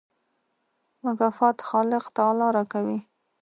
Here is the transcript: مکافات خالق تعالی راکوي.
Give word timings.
مکافات 1.03 1.57
خالق 1.67 2.05
تعالی 2.15 2.47
راکوي. 2.57 2.97